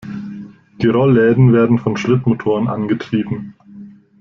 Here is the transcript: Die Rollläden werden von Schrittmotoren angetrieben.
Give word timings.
Die 0.81 0.87
Rollläden 0.87 1.53
werden 1.53 1.77
von 1.77 1.95
Schrittmotoren 1.95 2.67
angetrieben. 2.69 3.53